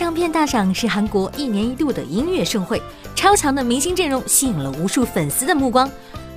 [0.00, 2.80] 唱片大赏是韩国一年一度的音乐盛会，
[3.14, 5.86] 超强的明星阵容吸引了无数粉丝的目光。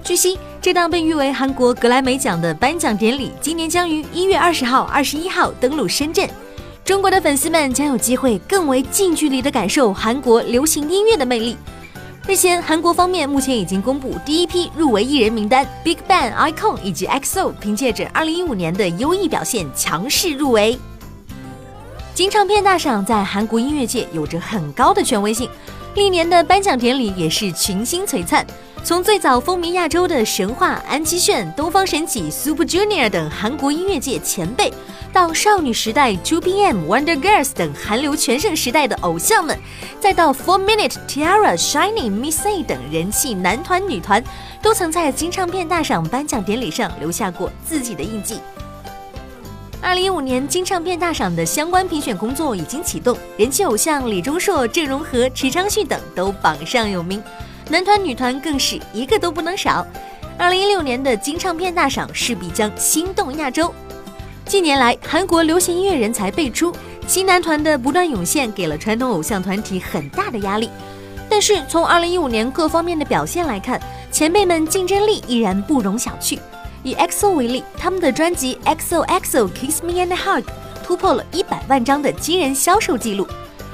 [0.03, 6.29] 据悉，这档被誉为韩国格莱美奖的颁奖典礼，今年将于一月二十号、二十一号登陆深圳。
[6.83, 11.55] 中国的粉丝们将有机会更为近距离地感受韩国流行音乐的魅力。
[12.27, 20.77] 日前，韩国方面目前已经公布第一批入围艺人名单，Big Bang、iKON 以及 EXO 凭借着2015年的优异表现强势入围。
[22.13, 25.49] 金唱片大赏在韩国音乐界有着很高的权威性，
[25.95, 28.45] 历年的颁奖典礼也是群星璀璨。
[28.83, 34.71] 从最早风靡亚洲的神话安七炫、东方神起、Super Junior 等韩国音乐界前辈，
[35.11, 39.57] 到少女时代 Two PM、Wonder Girls 等韩流全盛时代的偶像们，
[39.99, 44.23] 再到 Four Minute、Tiara、Shining、Miss A 等人气男团女团，
[44.61, 48.37] 都曾在金唱片大赏颁奖典礼上留下过自己的印记。
[49.83, 57.21] 二零一五年金唱片大赏的相关评选工作已经启动，人气偶像李钟硕、郑容和、池昌旭等都榜上有名，
[57.69, 59.85] 男团女团更是一个都不能少。
[60.37, 63.73] 二零一六年的金唱片大赏势必将心动亚洲。
[64.45, 66.73] 近年来，韩国流行音乐人才辈出，
[67.05, 70.69] 新男团的不断涌现给了传统偶像团体很大的压力。
[71.29, 73.77] 但是从二零一五年各方面的表现来看，
[74.09, 76.39] 前辈们竞争力依然不容小觑。
[76.83, 80.43] 以 EXO 为例，他们的专辑 XOXO Kiss Me and Hug
[80.83, 83.25] 突破了一百万张的惊人销售记录。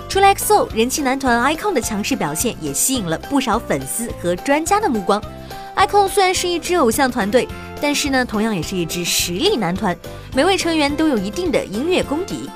[0.07, 5.21] 除了 XO，人气男团 ICON 的强势表现也吸引了不少粉丝和专家的目光。
[5.75, 7.47] ICON 虽然是一支偶像团队，
[7.81, 9.95] 但是呢，同样也是一支实力男团，
[10.35, 12.49] 每位成员都有一定的音乐功底。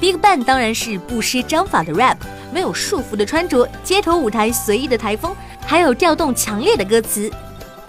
[0.00, 2.16] Big Bang 当然是不失章法的 rap，
[2.52, 5.34] 没有束缚的穿着，街头舞台随意的台风，
[5.66, 7.30] 还有调动强烈的歌词。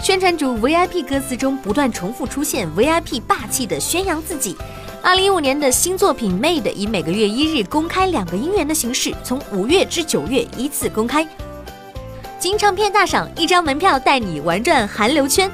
[0.03, 4.57] 宣传主 VIP 歌词中不断重复出现 VIP 霸气的宣扬自己。
[4.99, 11.27] 二零一五年的新作品 Made 以每个月一日公开两个音源的形式，从五月至九月依次公开。
[12.39, 15.51] 金唱片大赏一张门票带你玩转韩流圈。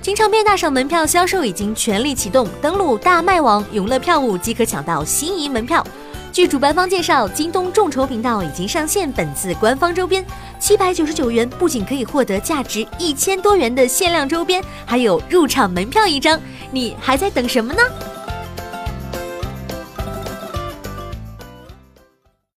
[0.00, 5.86] 金唱片大赏门票销售已经全力启动，登录大麦网、永乐票务即可抢到心仪门票。
[6.32, 10.24] 据主办方介绍，京东众筹频道已经上线本次官方周边，
[10.60, 17.82] 七百九十九元不仅可以获得价值一千多元的限量周边，还有入场门票一张，你还在等什么呢？